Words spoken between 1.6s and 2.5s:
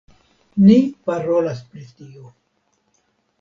pri tio.